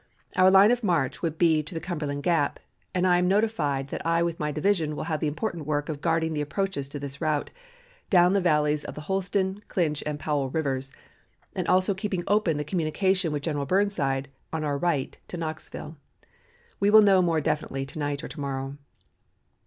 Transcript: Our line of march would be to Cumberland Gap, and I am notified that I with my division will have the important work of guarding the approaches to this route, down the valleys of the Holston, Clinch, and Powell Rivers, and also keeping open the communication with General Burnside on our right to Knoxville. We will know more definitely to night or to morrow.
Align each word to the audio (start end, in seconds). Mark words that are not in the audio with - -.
Our 0.35 0.49
line 0.49 0.71
of 0.71 0.83
march 0.83 1.21
would 1.21 1.37
be 1.37 1.61
to 1.61 1.79
Cumberland 1.79 2.23
Gap, 2.23 2.59
and 2.91 3.05
I 3.05 3.19
am 3.19 3.27
notified 3.27 3.89
that 3.89 4.03
I 4.03 4.23
with 4.23 4.39
my 4.39 4.51
division 4.51 4.95
will 4.95 5.03
have 5.03 5.19
the 5.19 5.27
important 5.27 5.67
work 5.67 5.89
of 5.89 6.01
guarding 6.01 6.33
the 6.33 6.41
approaches 6.41 6.89
to 6.89 6.99
this 6.99 7.21
route, 7.21 7.51
down 8.09 8.33
the 8.33 8.41
valleys 8.41 8.83
of 8.83 8.95
the 8.95 9.01
Holston, 9.01 9.61
Clinch, 9.67 10.01
and 10.07 10.19
Powell 10.19 10.49
Rivers, 10.49 10.91
and 11.55 11.67
also 11.67 11.93
keeping 11.93 12.23
open 12.25 12.57
the 12.57 12.63
communication 12.63 13.31
with 13.31 13.43
General 13.43 13.67
Burnside 13.67 14.27
on 14.51 14.63
our 14.63 14.79
right 14.79 15.15
to 15.27 15.37
Knoxville. 15.37 15.97
We 16.79 16.89
will 16.89 17.03
know 17.03 17.21
more 17.21 17.39
definitely 17.39 17.85
to 17.85 17.99
night 17.99 18.23
or 18.23 18.27
to 18.27 18.39
morrow. 18.39 18.77